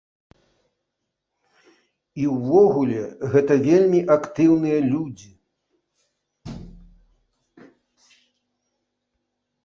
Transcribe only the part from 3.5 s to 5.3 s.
вельмі актыўныя людзі.